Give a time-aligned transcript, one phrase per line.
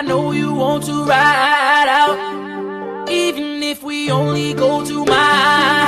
[0.00, 3.10] I know you want to ride out.
[3.10, 5.34] Even if we only go to my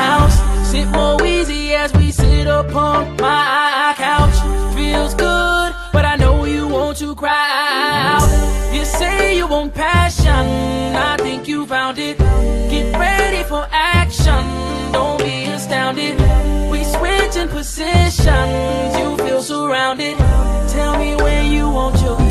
[0.06, 0.36] house,
[0.70, 4.36] sit more easy as we sit upon my couch.
[4.76, 8.28] Feels good, but I know you want to cry out.
[8.74, 10.44] You say you want passion,
[10.94, 12.18] I think you found it.
[12.18, 14.44] Get ready for action,
[14.92, 16.20] don't be astounded.
[16.70, 20.18] We switching positions, you feel surrounded.
[20.68, 22.21] Tell me where you want your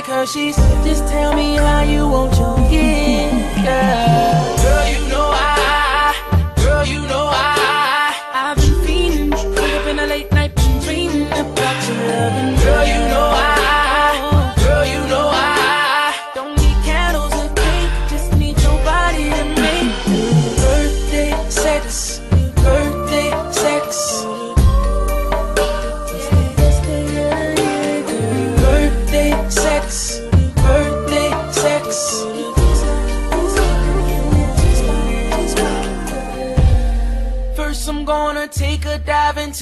[0.00, 0.56] like Hershey's.
[0.82, 4.59] Just tell me how you want your gift, girl.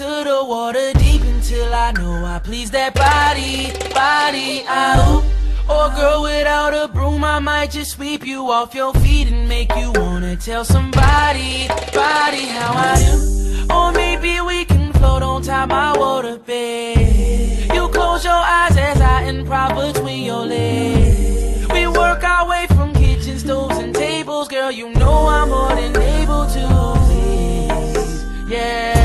[0.00, 5.24] Into the water deep until I know I please that body, body out.
[5.68, 9.74] Or girl without a broom, I might just sweep you off your feet and make
[9.74, 13.74] you wanna tell somebody, body how I do.
[13.74, 17.74] Or maybe we can float on top my water bed.
[17.74, 21.66] You close your eyes as I improv between your legs.
[21.72, 24.70] We work our way from kitchen stoves and tables, girl.
[24.70, 26.62] You know I'm more than able to
[27.08, 28.24] please.
[28.48, 28.97] Yeah,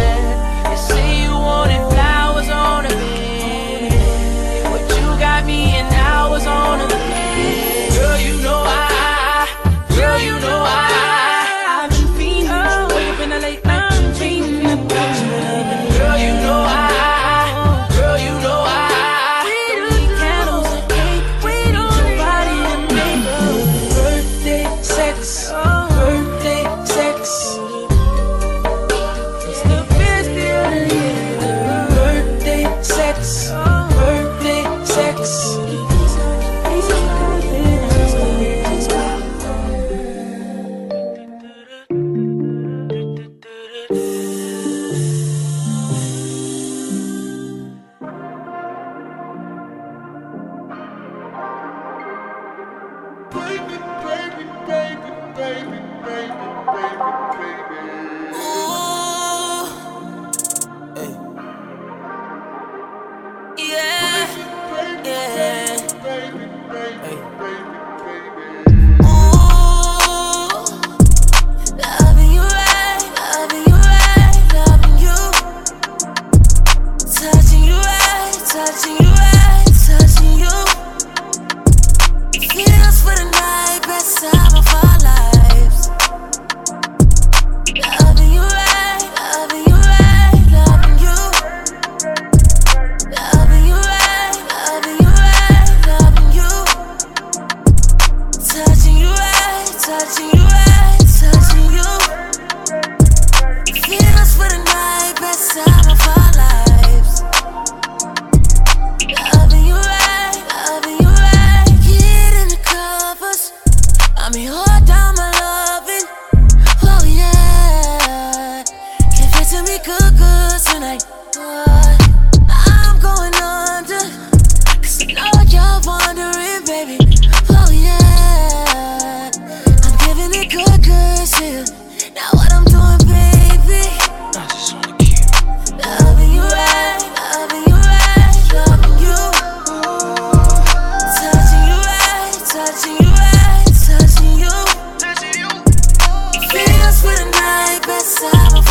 [148.24, 148.63] myself.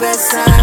[0.00, 0.59] Drums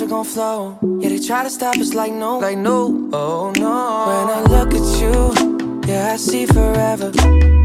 [0.00, 0.78] tide we're gon' flow.
[1.00, 4.06] Yeah, they try to stop us like no, like no, oh no.
[4.08, 7.10] When I look at you, yeah, I see forever.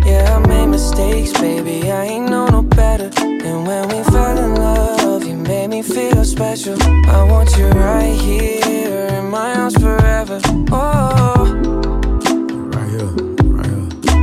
[0.05, 1.91] Yeah, I made mistakes, baby.
[1.91, 3.11] I ain't know no better.
[3.19, 6.77] And when we fell in love, you made me feel special.
[7.07, 10.39] I want you right here in my arms forever.
[10.71, 11.53] Oh.
[12.73, 13.11] Right here,
[13.55, 14.21] right here,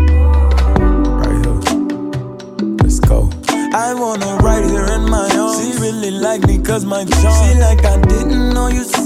[1.20, 2.76] right here.
[2.82, 3.30] Let's go.
[3.74, 5.58] I want her right here in my arms.
[5.58, 7.52] She really like me cause my charm.
[7.52, 7.91] She like I didn't know you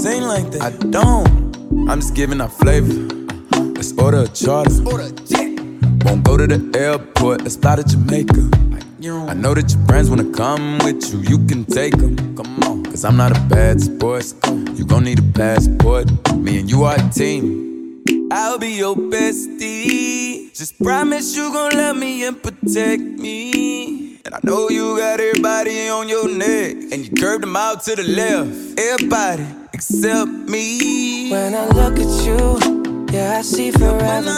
[0.07, 0.61] sing like that.
[0.61, 1.89] I don't.
[1.89, 2.93] I'm just giving her flavor.
[3.75, 4.81] Let's order a charter.
[6.05, 7.41] Won't go to the airport.
[7.41, 8.43] Let's fly to Jamaica.
[9.31, 12.15] I know that your friends wanna come with you, you can take them.
[12.35, 14.25] Come on, cause I'm not a bad sport.
[14.77, 16.07] You gon' need a passport.
[16.35, 18.03] Me and you are a team.
[18.31, 20.51] I'll be your bestie.
[20.59, 24.17] Just promise you gon' love me and protect me.
[24.25, 27.95] And I know you got everybody on your neck, and you curved them out to
[27.95, 28.79] the left.
[28.79, 29.45] Everybody
[29.77, 31.29] except me.
[31.29, 33.05] When I look at you.
[33.11, 34.35] Yeah, I see forever.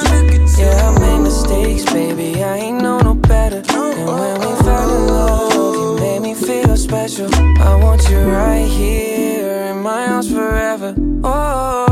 [0.59, 2.43] Yeah, I made mistakes, baby.
[2.43, 3.61] I ain't know no better.
[3.69, 7.33] And when we fell in love, you made me feel special.
[7.69, 10.93] I want you right here in my arms forever.
[11.23, 11.88] Oh.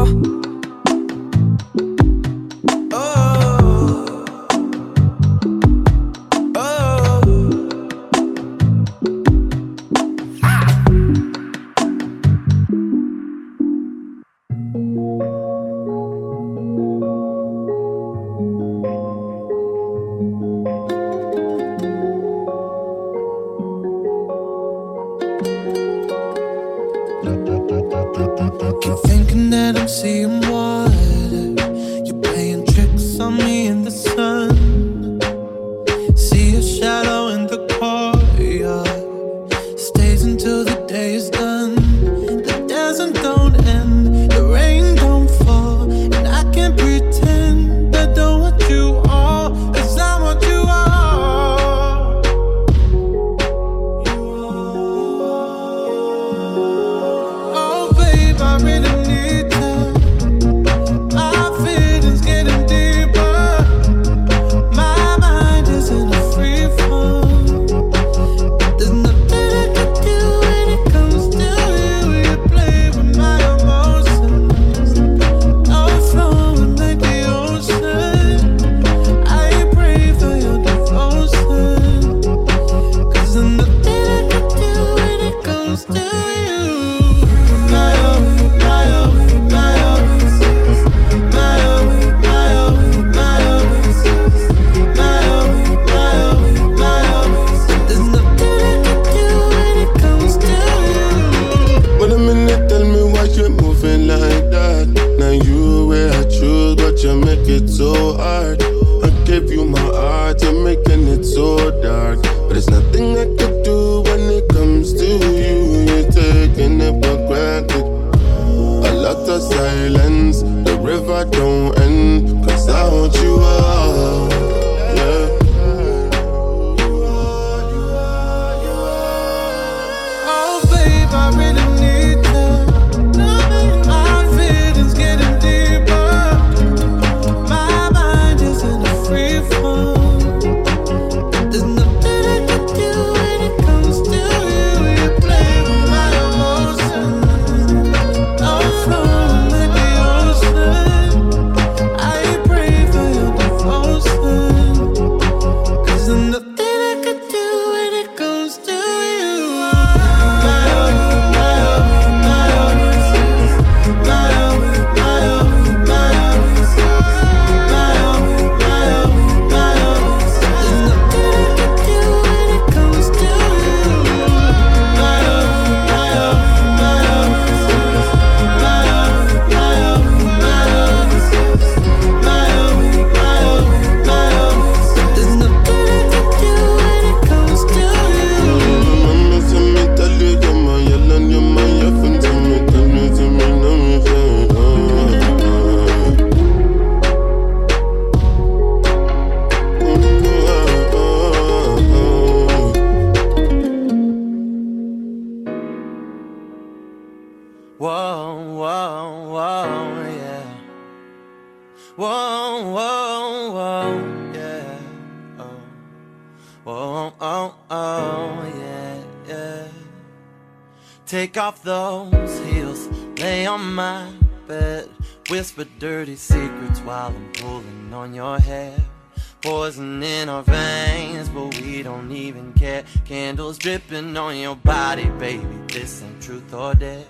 [234.48, 235.44] your body, baby.
[235.68, 237.04] This ain't truth or dare.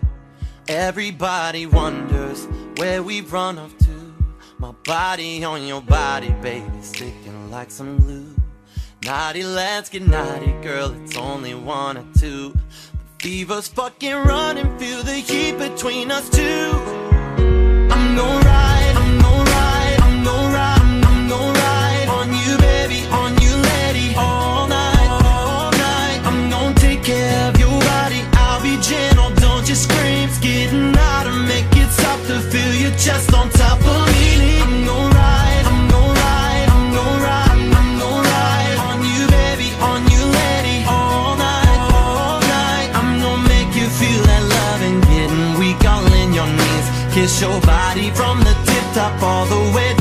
[0.67, 4.15] Everybody wonders where we run off to.
[4.57, 8.33] My body on your body, baby, sticking like some glue.
[9.05, 10.89] Naughty, let's get naughty, girl.
[11.03, 12.53] It's only one or two.
[13.19, 17.06] The fever's fucking running, feel the heat between us two.
[47.41, 49.96] your body from the tip top all the way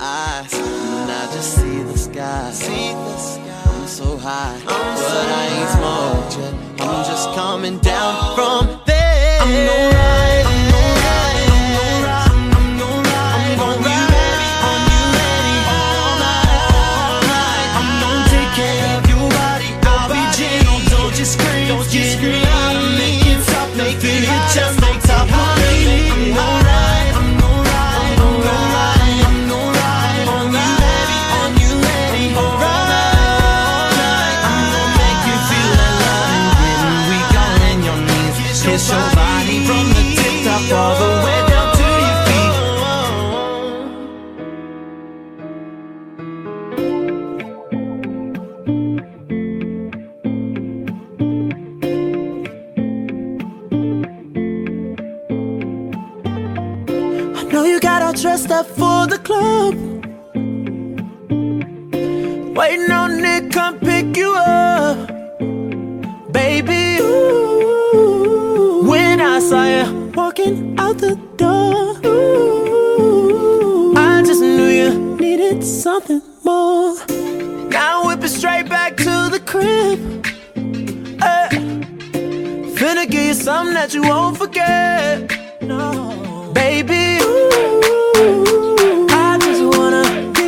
[0.00, 2.50] eyes and I just see the sky.
[2.52, 3.62] See the sky.
[3.66, 6.54] I'm so high, I'm but so I ain't smoked yet.
[6.80, 8.79] I'm just coming down from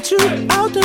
[0.03, 0.82] get you out the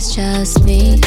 [0.00, 0.98] it's just me.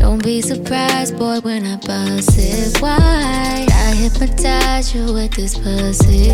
[0.00, 3.68] Don't be surprised, boy, when I bust it wide.
[3.70, 6.32] I hypnotize you with this pussy.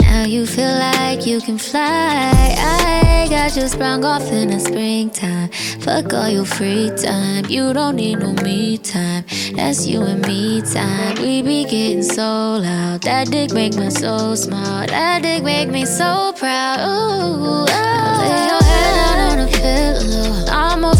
[0.00, 2.54] Now you feel like you can fly.
[2.58, 5.48] I got you sprung off in the springtime.
[5.80, 7.46] Fuck all your free time.
[7.48, 9.24] You don't need no me time.
[9.54, 11.14] That's you and me time.
[11.22, 13.00] We be getting so loud.
[13.04, 14.90] That dick make me so smart.
[14.90, 16.80] That dick make me so proud.
[16.80, 17.99] Ooh, oh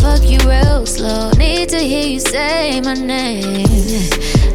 [0.00, 1.30] fuck you real slow.
[1.36, 3.66] Need to hear you say my name.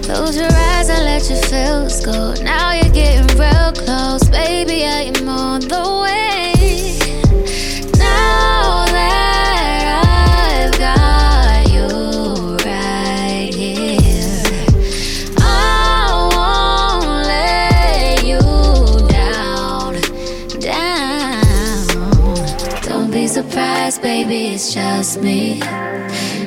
[0.03, 2.33] Close your eyes and let your feels go.
[2.43, 4.85] Now you're getting real close, baby.
[4.85, 6.24] I am on the way.
[24.55, 25.59] it's just me.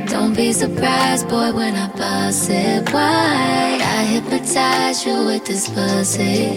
[0.06, 3.82] Don't be surprised, boy, when I bust it wide.
[3.82, 6.56] I hypnotize you with this pussy.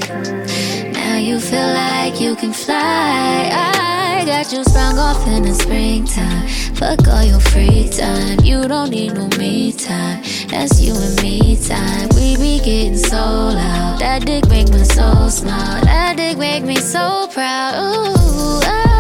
[0.92, 3.50] Now you feel like you can fly.
[3.52, 6.48] I got you sprung off in the springtime.
[6.80, 8.40] Fuck all your free time.
[8.46, 10.24] You don't need no me time.
[10.48, 12.08] That's you and me time.
[12.16, 13.18] We be getting so
[13.60, 14.00] loud.
[14.00, 15.84] That dick make me so smile.
[15.84, 17.74] That dick make me so proud.
[17.76, 18.62] Ooh.
[18.64, 18.91] I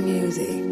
[0.00, 0.63] music.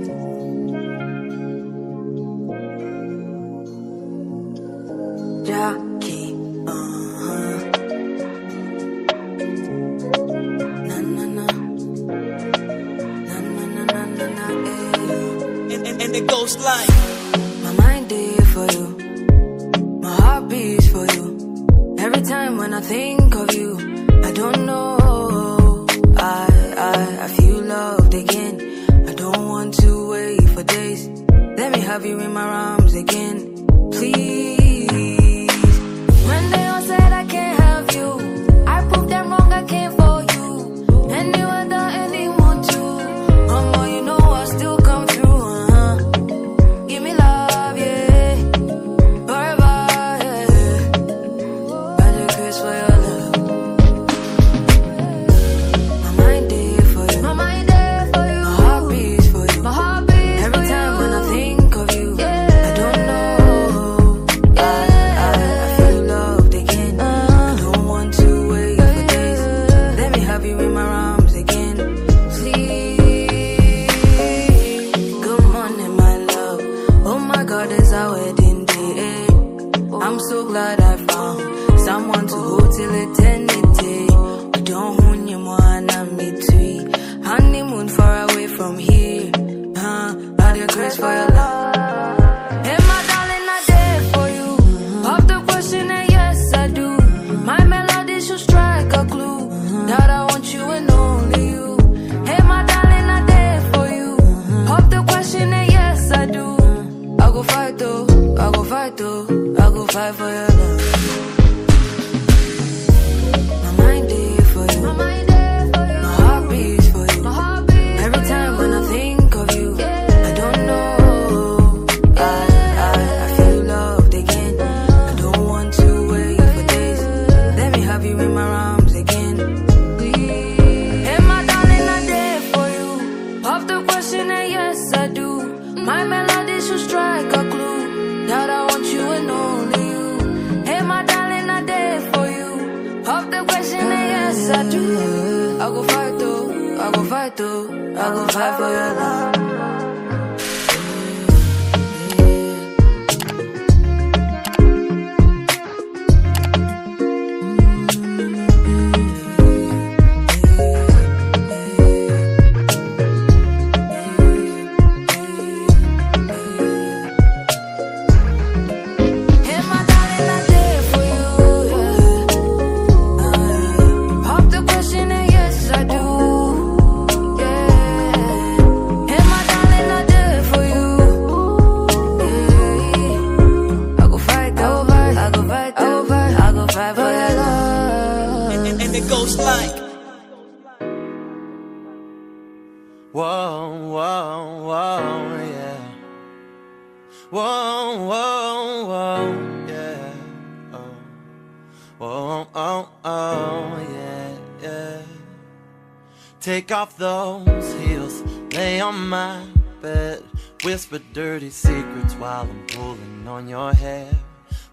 [206.42, 208.20] Take off those heels,
[208.52, 209.46] lay on my
[209.80, 210.24] bed.
[210.64, 214.12] Whisper dirty secrets while I'm pulling on your hair.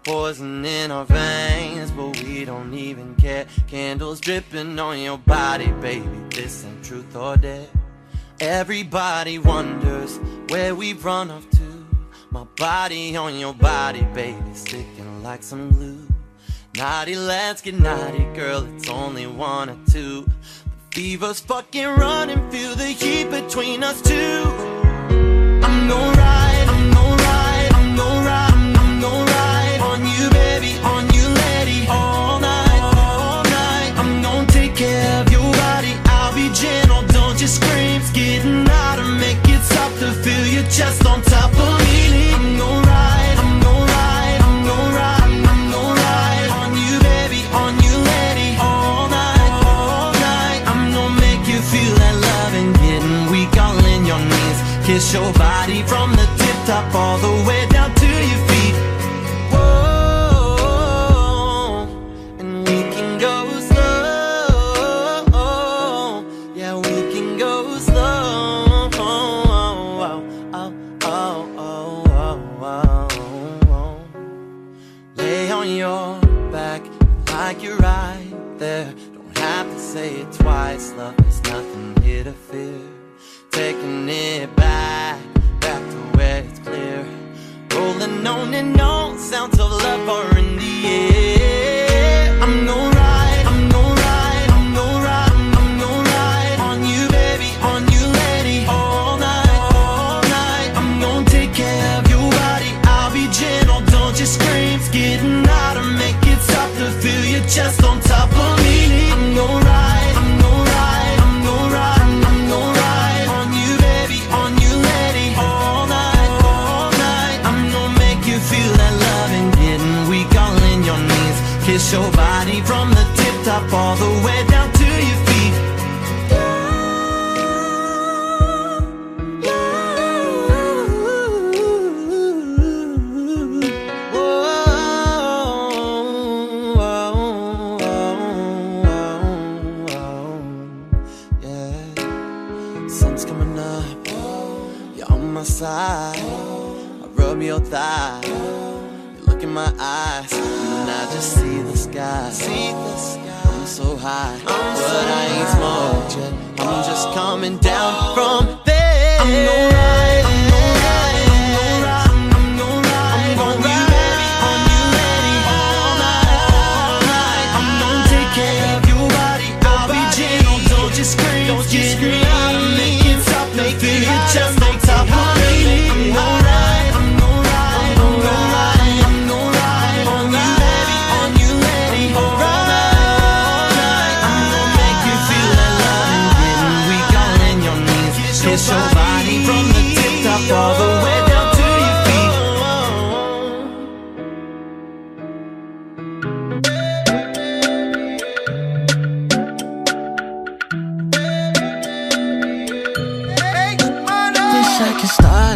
[0.02, 3.46] Poison in our veins, but we don't even care.
[3.68, 6.08] Candles dripping on your body, baby.
[6.30, 7.68] This ain't truth or dare.
[8.40, 11.86] Everybody wonders where we run off to.
[12.32, 16.04] My body on your body, baby, sticking like some glue.
[16.76, 18.66] Naughty, let's get naughty, girl.
[18.74, 20.26] It's only one or two.
[20.96, 24.42] Leave us fucking running, feel the heat between us two.
[25.62, 30.28] I'm no ride, I'm no ride, I'm no ride, I'm, I'm no ride on you,
[30.30, 33.92] baby, on you, lady, all night, all night.
[33.98, 35.94] I'm gonna take care of your body.
[36.06, 38.00] I'll be gentle, don't you scream.
[38.00, 41.39] It's getting hotter, make it stop to feel your chest on top.
[55.00, 57.69] Kiss your body from the tip top all the way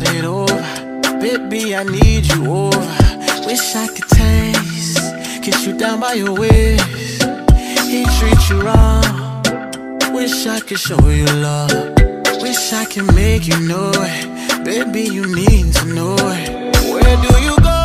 [0.00, 0.61] start it over.
[1.20, 2.87] Baby, I need you over.
[3.46, 4.98] Wish I could taste,
[5.42, 7.22] kiss you down by your waist.
[7.87, 9.42] He treats you wrong.
[10.12, 11.70] Wish I could show you love.
[12.42, 14.64] Wish I could make you know it.
[14.64, 16.48] Baby, you need to know it.
[16.92, 17.80] Where do you go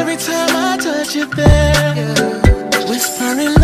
[0.00, 2.40] every time I touch you there?
[2.88, 3.63] Whispering.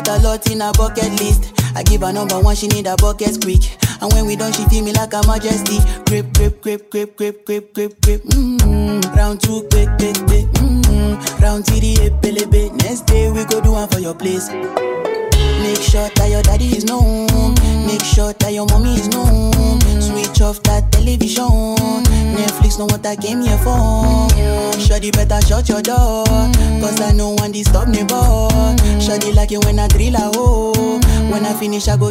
[0.00, 1.52] got a lot in her bucket list.
[1.74, 3.78] I give her number one, she need a bucket quick.
[4.00, 5.78] And when we done, she feel me like a majesty.
[6.06, 8.22] Grip, grip, grip, grip, grip, grip, grip, grip.
[8.22, 9.16] Mm-hmm.
[9.16, 10.46] Round two, quick, quick, quick.
[10.62, 11.42] Mm-hmm.
[11.42, 12.72] Round three, epelebe.
[12.82, 14.48] Next day we go do one for your place.
[15.60, 17.26] Make sure that your daddy is known.
[17.86, 19.52] Make sure that your mommy is known.
[20.00, 21.76] Switch off that television.
[22.34, 24.28] Netflix know what I came here for.
[24.78, 26.24] Shoddy better shut your door.
[26.80, 28.76] Cause I know one disturb me boy.
[29.00, 31.00] Shoddy like it when I drill a hole.
[31.30, 32.10] When I finish, I go.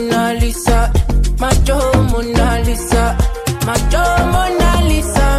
[0.00, 0.90] Mona Lisa,
[1.38, 1.78] Macho
[2.10, 3.16] Mona Lisa,
[3.66, 5.29] Macho Mona Lisa,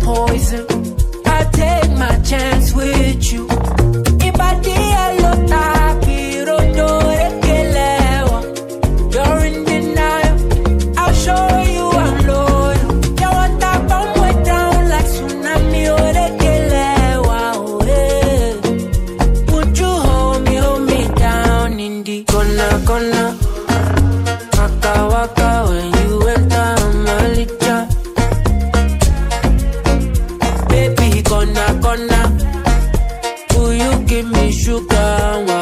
[0.00, 0.66] poison.
[1.26, 3.09] I take my chance with
[34.10, 35.59] give me sugar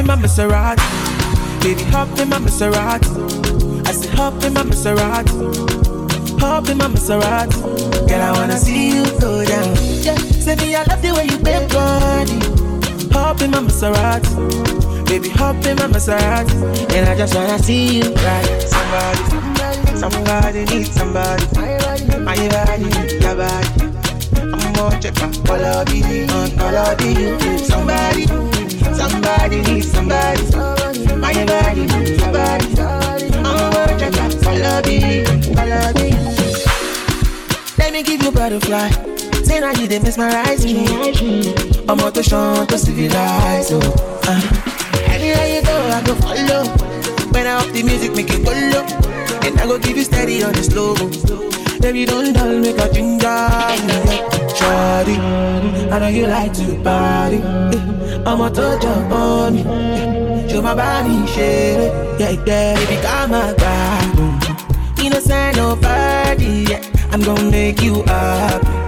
[0.00, 0.82] in my Maserati.
[1.62, 3.86] Baby, hop in my Maserati.
[3.86, 6.40] I said hop in my Maserati.
[6.40, 7.60] Hop in my Maserati.
[8.08, 9.76] Girl, I wanna see you go down.
[10.00, 12.38] Yeah, say me I love the way you bend body.
[13.12, 15.06] Hop in my Maserati.
[15.06, 16.56] Baby, hop in my Maserati.
[16.94, 18.62] And I just wanna see you ride.
[18.74, 19.22] Somebody,
[20.02, 21.44] somebody needs somebody.
[22.24, 22.88] My body,
[23.20, 23.90] your body.
[24.40, 28.26] I'm gonna check my color, be on color, be Somebody,
[28.94, 30.42] somebody needs somebody.
[31.16, 32.66] My body, your body.
[33.44, 35.24] I'm check my color, be
[35.54, 36.10] color, be
[37.78, 38.90] Let me give you butterfly.
[39.44, 40.86] Say now you they mesmerize me.
[41.88, 43.70] I'm out to show to civilize.
[43.72, 44.40] Oh, uh.
[45.08, 46.64] Anywhere you go, I go follow.
[47.32, 48.84] When I up the music, make it go low.
[49.46, 51.69] And I go give you steady on the slow.
[51.80, 53.26] Baby, don't dull, make a ginger.
[54.56, 55.16] Shawty,
[55.90, 57.38] I know you like to party.
[58.26, 59.62] I'ma jump on me.
[60.48, 62.20] Show my body, share it.
[62.20, 65.00] Yeah, yeah, baby, come my God.
[65.04, 66.66] Innocent, nobody.
[66.70, 66.82] Yeah.
[67.12, 68.80] I'm gonna make you happy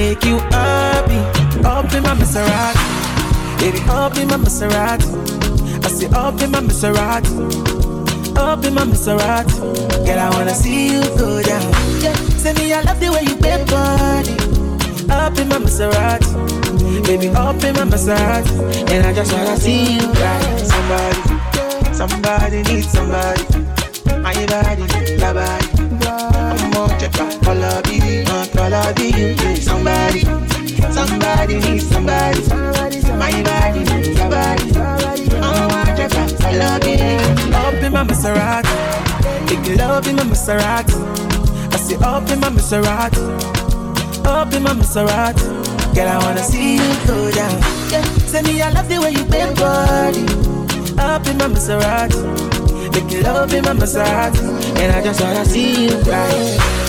[0.00, 1.18] make you happy.
[1.64, 5.08] Up in my Maserati, baby, up in my Maserati.
[5.84, 7.32] I say up in my Maserati,
[8.36, 9.56] up in my Maserati.
[10.06, 11.79] Girl, I wanna see you go down.
[12.40, 14.32] Say me I love the way you bend body.
[15.12, 20.06] Up in my Maserati, baby, up in my Maserati, and I just wanna see you
[20.10, 20.60] ride.
[20.72, 21.20] Somebody,
[21.92, 23.44] somebody needs somebody.
[24.24, 24.88] My body,
[25.20, 25.68] your body.
[26.08, 28.24] I'm on check my color, be
[28.56, 30.20] color be somebody,
[30.96, 32.40] somebody needs somebody,
[33.20, 34.64] my body needs somebody.
[35.44, 37.54] I want your back, I love you.
[37.54, 41.29] Up in my Maserati, big love in my Maserati.
[41.90, 43.18] Say up in my Maserati,
[44.24, 45.42] up in my Maserati.
[45.92, 47.58] Girl, I wanna see you go down.
[47.90, 50.22] Yeah, say me I love the way you bend body.
[50.96, 52.22] Up in my Maserati.
[52.94, 54.38] Make love in my Maserati,
[54.78, 56.79] and I just wanna see you right.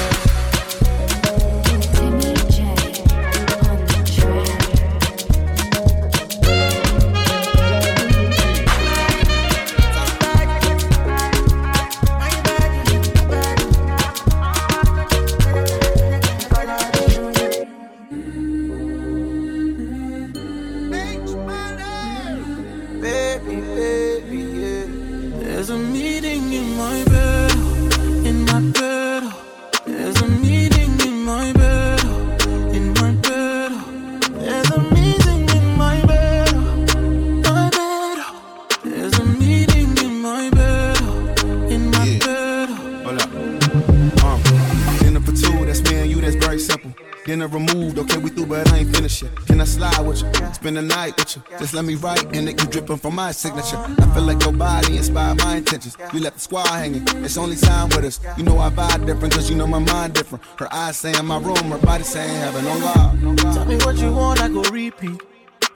[50.82, 51.44] The night with you.
[51.60, 53.78] Just let me write and it keep dripping from my signature.
[53.78, 55.98] I feel like your body inspired my intentions.
[56.14, 58.20] You left the squad hanging, it's only time with us.
[58.38, 60.44] You know I vibe different, cause you know my mind different.
[60.58, 63.38] Her eyes saying my room, her body saying heaven on God.
[63.54, 65.22] Tell me what you want, I go repeat.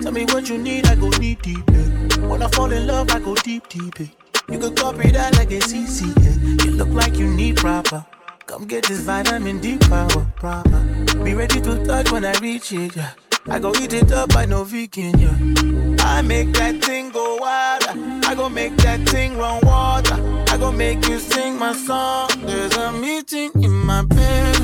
[0.01, 1.63] Tell me what you need, I go deep, deep.
[1.69, 2.27] Yeah.
[2.27, 3.99] When I fall in love, I go deep, deep.
[3.99, 4.07] Yeah.
[4.49, 6.05] You can copy that like a CC.
[6.23, 6.65] Yeah.
[6.65, 8.05] You look like you need proper.
[8.45, 10.79] Come get this vitamin D power, proper.
[11.23, 13.11] Be ready to touch when I reach it, yeah.
[13.47, 15.95] I go eat it up, I know vegan, yeah.
[16.03, 17.83] I make that thing go wild.
[18.25, 20.15] I go make that thing run water.
[20.49, 22.29] I go make you sing my song.
[22.45, 24.54] There's a meeting in my bed,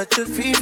[0.00, 0.59] I touch your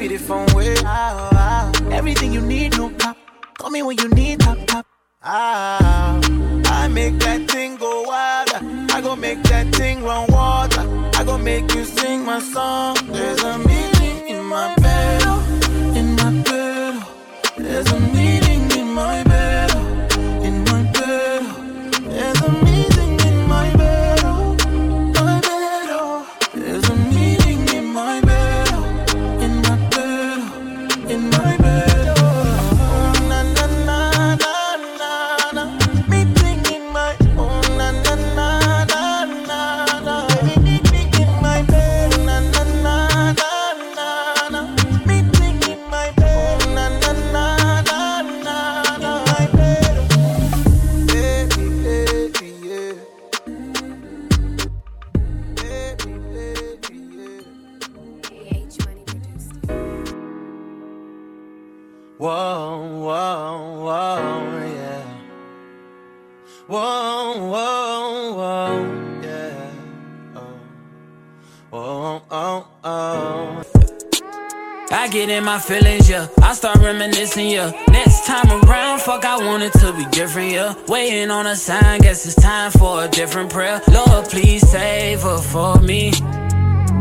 [75.11, 76.29] get in my feelings, yeah.
[76.43, 77.73] I start reminiscing, yeah.
[77.89, 80.75] Next time around, fuck, I want it to be different, yeah.
[80.87, 83.81] Waiting on a sign, guess it's time for a different prayer.
[83.89, 86.11] Lord, please save her for me.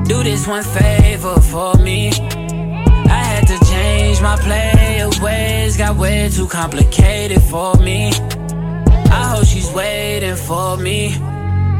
[0.05, 2.11] Do this one favor for me.
[3.09, 4.87] I had to change my play
[5.21, 8.11] ways, got way too complicated for me.
[9.21, 11.15] I hope she's waiting for me.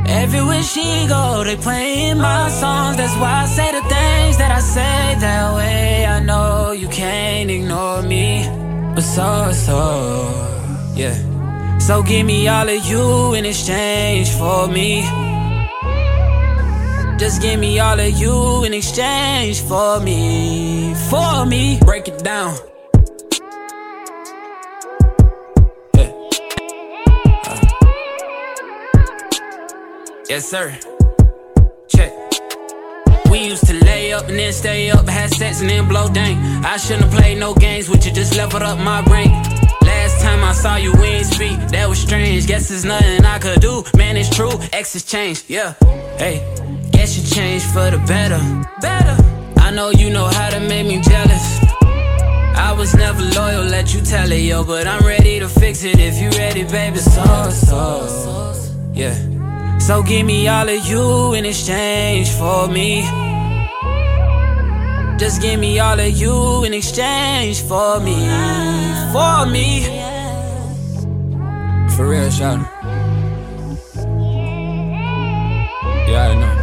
[0.08, 2.98] Everywhere she go, they playing my songs.
[2.98, 6.06] That's why I say the things that I say that way.
[6.06, 8.48] I know you can't ignore me,
[8.96, 9.78] but so so,
[10.96, 11.16] yeah.
[11.80, 15.04] So give me all of you in exchange for me.
[17.20, 21.80] Just give me all of you in exchange for me, for me.
[21.86, 22.56] Break it down.
[30.30, 30.78] Yes, sir.
[31.88, 32.12] Check.
[33.32, 36.38] We used to lay up and then stay up, had sex and then blow dang.
[36.66, 39.30] I shouldn't have played no games with you, just leveled up my brain.
[39.84, 41.58] Last time I saw you, we ain't speak.
[41.70, 42.46] That was strange.
[42.46, 43.84] Guess there's nothing I could do.
[43.96, 44.52] Man, it's true.
[44.74, 45.76] Exes change, yeah.
[46.18, 46.44] Hey,
[46.92, 48.42] guess you changed for the better.
[48.82, 49.16] Better.
[49.62, 51.60] I know you know how to make me jealous.
[52.60, 54.66] I was never loyal, let you tell it, yo.
[54.66, 56.98] But I'm ready to fix it if you ready, baby.
[56.98, 58.54] So, so,
[58.94, 59.37] yeah.
[59.80, 63.04] So give me all of you in exchange for me.
[65.18, 68.16] Just give me all of you in exchange for me.
[69.12, 69.84] For me.
[71.96, 72.60] For real, shout
[76.08, 76.54] Yeah, I know.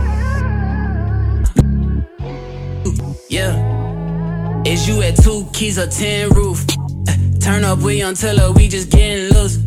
[3.29, 4.63] Yeah.
[4.65, 6.65] Is you at two keys or ten roof?
[7.41, 9.64] Turn up, we until we just getting loose.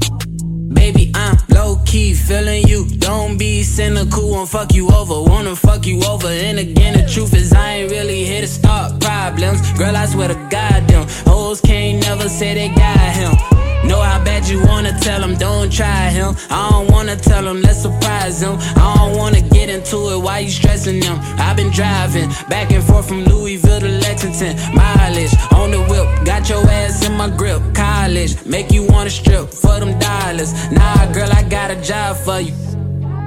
[1.57, 2.85] Low key feeling you.
[2.99, 5.27] Don't be cynical, won't fuck you over.
[5.27, 6.27] Wanna fuck you over.
[6.27, 9.59] And again, the truth is, I ain't really here to start problems.
[9.73, 13.56] Girl, I swear to God, them hoes can't never say they got him.
[13.85, 16.35] Know how bad you wanna tell him, don't try him.
[16.49, 18.57] I don't wanna tell him, let's surprise him.
[18.75, 21.19] I don't wanna get into it, why you stressing them?
[21.37, 24.55] I've been driving back and forth from Louisville to Lexington.
[24.73, 27.61] Mileage on the whip, got your ass in my grip.
[27.73, 30.53] College, make you wanna strip for them dollars.
[30.71, 32.53] Nah, girl, I got a job for you.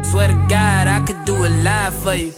[0.03, 2.33] Swear to God, I could do a lot for you.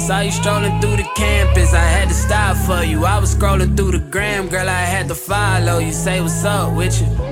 [0.00, 3.04] Saw you strolling through the campus, I had to stop for you.
[3.04, 5.92] I was scrolling through the gram, girl, I had to follow you.
[5.92, 7.31] Say what's up with you.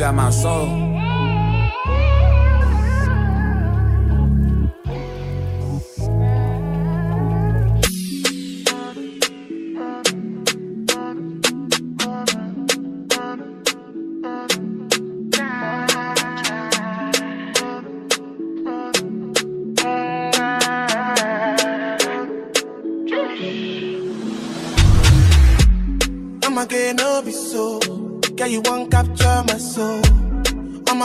[0.00, 0.89] Got my soul.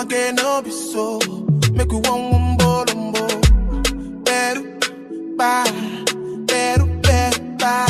[0.05, 1.19] Again, be so.
[1.73, 2.57] Make one.
[4.23, 4.63] Better.
[6.45, 7.85] Better, better.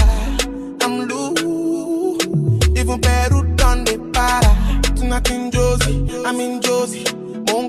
[0.82, 2.26] I'm loose.
[2.80, 3.98] Even better done the
[5.52, 7.04] Josie, I'm in Josie.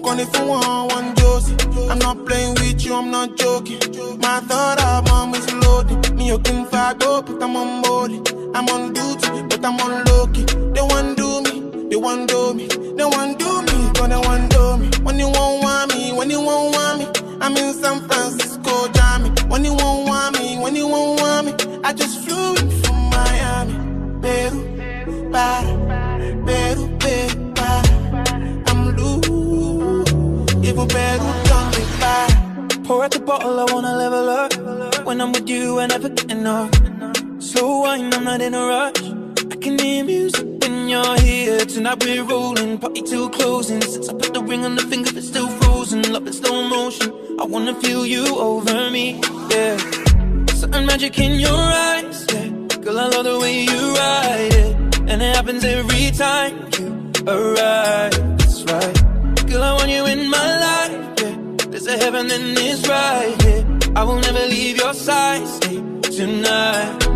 [0.03, 1.57] Call it for one, one Josie.
[1.90, 3.80] I'm not playing with you, I'm not joking.
[4.20, 6.14] My thought of mom is loaded.
[6.14, 6.64] Me, you can
[7.22, 7.82] but I'm on.
[8.55, 10.44] I'm on duty, but I'm on low key.
[10.74, 11.88] They want do me.
[11.88, 13.45] They want do me, they want do
[14.17, 14.89] they want do me.
[15.03, 17.07] When you won't want me, when you won't want me,
[17.41, 19.31] I'm in San Francisco, Jammy.
[19.49, 21.53] When you won't want me, when you won't want me,
[21.85, 23.75] I just flew in from Miami.
[24.23, 24.61] Peru,
[25.33, 25.73] para,
[26.47, 26.85] Peru,
[27.57, 27.93] para.
[28.69, 32.79] I'm loose, even Peru done me para.
[32.85, 35.07] Pour out the bottle, I wanna level up.
[35.07, 36.71] When I'm with you, I never get enough.
[37.39, 39.03] Slow wine, I'm not in a rush.
[39.53, 41.64] I can hear music you're here.
[41.64, 43.80] Tonight we're rolling, party till closing.
[43.80, 46.03] Since I put the ring on the finger, it's still frozen.
[46.12, 47.12] Love in slow motion.
[47.41, 49.20] I wanna feel you over me,
[49.51, 49.76] yeah.
[50.49, 52.49] Certain magic in your eyes, yeah.
[52.82, 54.76] Girl, I love the way you ride it.
[55.11, 56.89] And it happens every time you
[57.26, 58.12] arrive.
[58.39, 59.47] That's right.
[59.47, 61.37] Girl, I want you in my life, yeah.
[61.70, 63.34] There's a heaven and it's right.
[63.45, 64.01] Yeah.
[64.01, 67.16] I will never leave your side, stay tonight.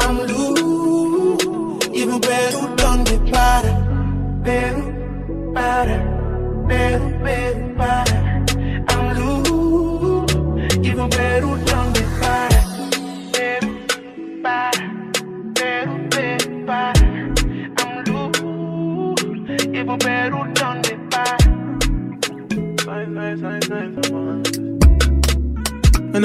[0.00, 1.88] I'm loose.
[1.92, 2.66] Even better
[3.10, 3.72] me para.
[4.42, 4.82] Better,
[5.54, 5.96] para.
[6.66, 8.16] Better, better para.
[8.88, 9.27] I'm loose.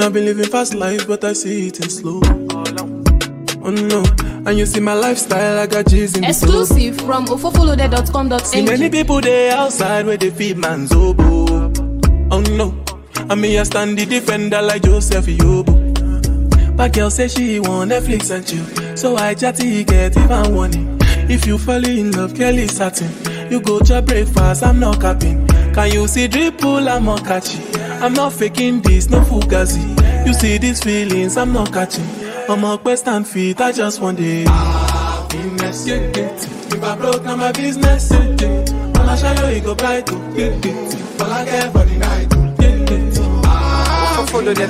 [0.04, 2.20] I've been living fast life, but I see it in slow.
[3.62, 4.04] Oh no,
[4.46, 8.38] and you see my lifestyle, I got G's in Exclusive from ofofolode.com.ng.
[8.40, 11.72] See many people there outside where they feed man's oboe.
[12.30, 12.84] Oh no,
[13.30, 16.76] I mean I stand the defender like Joseph Yobo.
[16.76, 20.98] But girl say she want Netflix and chill, so I chatty get even warning.
[21.30, 23.10] If you fall in love, Kelly satin.
[23.50, 25.46] You go to breakfast, I'm not capping.
[25.72, 27.58] Can you see dripple, I'm not catchy.
[28.02, 29.93] I'm not faking this, no fugazi.
[30.26, 32.04] You see these feelings, I'm not catching.
[32.48, 34.48] I'm a quest and feet, I just want it.
[34.48, 36.32] Happiness, yeah, yeah.
[36.74, 38.64] If I broke, now my business, yeah, yeah.
[39.00, 41.20] I'ma show you, it go bright, yeah, yeah.
[41.20, 43.42] All I care for the night, yeah, yeah.
[43.44, 44.64] Ah, follow the.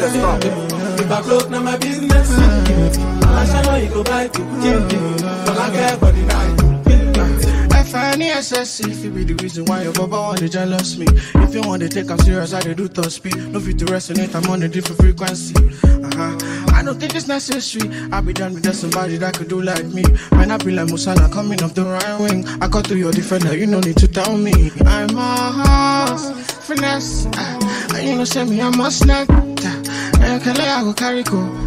[1.03, 3.27] If I broke, now my business, yeah, yeah.
[3.27, 5.49] I'ma show you, it go bright, yeah, yeah.
[5.49, 6.64] All I care for the night,
[7.95, 11.07] Funny SSC, if it be the reason why your baba want to jealous me.
[11.37, 13.37] If you want to take I'm serious, I dey do top speed.
[13.53, 15.55] No fit to resonate, I'm on a different frequency.
[15.55, 16.75] Uh-huh.
[16.75, 17.89] I don't think it's necessary.
[18.11, 20.03] I'll be done with somebody that could do like me.
[20.33, 22.45] Might not be like Musala coming off the right wing.
[22.61, 24.73] I got to your defender, you no need to tell me.
[24.85, 27.27] I'm a house, finesse.
[27.27, 29.31] Uh, you know, say me, I'm a snack.
[29.31, 29.45] Uh,
[30.21, 31.64] I go carry go?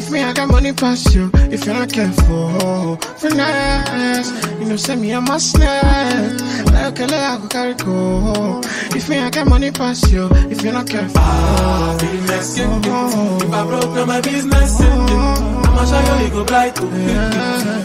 [0.00, 1.30] If me, I got money past you.
[1.52, 4.30] If you're not careful, finesse.
[4.58, 5.58] You know, send me a must.
[5.58, 8.62] Like a I go carry go.
[8.96, 10.30] If me, I got money past you.
[10.50, 12.58] If you're not careful, ah, finesse.
[12.58, 16.74] If I broke down my business, I'ma show you, you go bright.
[16.76, 16.82] to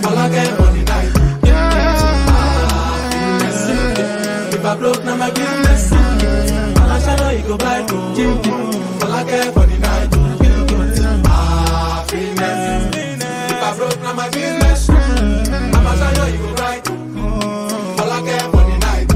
[0.07, 1.11] All I get money night.
[4.55, 9.53] If I broke down my business, I'ma show you, you go to All I get
[9.53, 9.74] for
[14.18, 16.89] I broke down my business, I'ma show you, you go bright.
[17.99, 19.07] All I get for the night.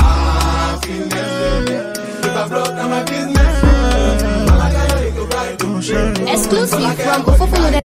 [0.00, 1.98] Ah, Happiness.
[2.24, 3.64] If I broke down my business,
[4.50, 6.28] I'ma you, you go bright.
[6.32, 7.81] Exclusive from Ofofolo.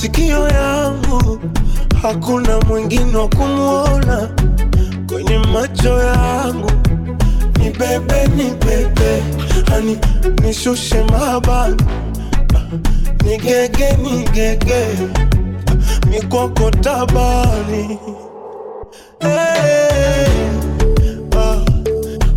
[0.00, 1.40] Masikio yangu,
[2.02, 4.28] hakuna mwingine wa kumwona
[5.12, 6.70] kwenye macho yangu.
[7.58, 9.22] Ni bebe, ni bebe,
[9.76, 9.98] ani
[10.42, 11.82] nishushe mabani,
[13.24, 14.86] nigege, nigege
[16.10, 17.98] mikoko tabani.
[21.36, 21.56] Ah,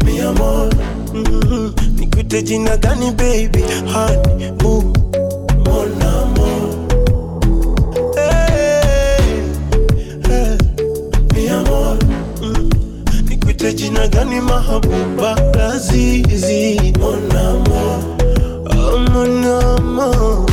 [0.06, 0.70] mi amor
[1.14, 3.64] mm, nikute jina gani baby?
[3.94, 4.52] Hani
[13.64, 15.36] tekinaga ni mahabuba?
[15.56, 18.04] Razizi monamo
[19.14, 20.46] monamo